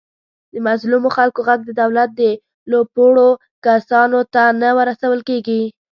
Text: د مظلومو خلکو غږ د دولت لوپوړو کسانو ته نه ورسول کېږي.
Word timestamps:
د 0.53 0.55
مظلومو 0.67 1.09
خلکو 1.17 1.39
غږ 1.47 1.59
د 1.65 1.69
دولت 1.81 2.09
لوپوړو 2.71 3.29
کسانو 3.65 4.19
ته 4.33 4.43
نه 4.61 4.69
ورسول 4.77 5.19
کېږي. 5.29 5.63